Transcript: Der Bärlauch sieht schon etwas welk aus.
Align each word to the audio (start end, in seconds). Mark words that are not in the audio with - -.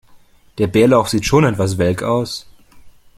Der 0.57 0.65
Bärlauch 0.65 1.05
sieht 1.05 1.27
schon 1.27 1.43
etwas 1.43 1.77
welk 1.77 2.01
aus. 2.01 2.47